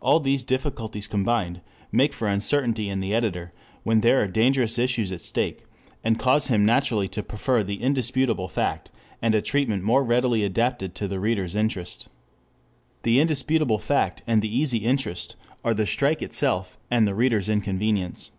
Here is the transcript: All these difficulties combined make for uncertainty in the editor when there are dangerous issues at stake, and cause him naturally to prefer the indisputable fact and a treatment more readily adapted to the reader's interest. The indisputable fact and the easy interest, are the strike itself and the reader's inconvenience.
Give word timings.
All 0.00 0.18
these 0.18 0.42
difficulties 0.42 1.06
combined 1.06 1.60
make 1.92 2.12
for 2.14 2.26
uncertainty 2.26 2.88
in 2.88 2.98
the 2.98 3.14
editor 3.14 3.52
when 3.84 4.00
there 4.00 4.20
are 4.20 4.26
dangerous 4.26 4.76
issues 4.76 5.12
at 5.12 5.20
stake, 5.22 5.64
and 6.02 6.18
cause 6.18 6.48
him 6.48 6.66
naturally 6.66 7.06
to 7.06 7.22
prefer 7.22 7.62
the 7.62 7.80
indisputable 7.80 8.48
fact 8.48 8.90
and 9.22 9.36
a 9.36 9.40
treatment 9.40 9.84
more 9.84 10.02
readily 10.02 10.42
adapted 10.42 10.96
to 10.96 11.06
the 11.06 11.20
reader's 11.20 11.54
interest. 11.54 12.08
The 13.04 13.20
indisputable 13.20 13.78
fact 13.78 14.20
and 14.26 14.42
the 14.42 14.52
easy 14.52 14.78
interest, 14.78 15.36
are 15.64 15.74
the 15.74 15.86
strike 15.86 16.22
itself 16.22 16.76
and 16.90 17.06
the 17.06 17.14
reader's 17.14 17.48
inconvenience. 17.48 18.32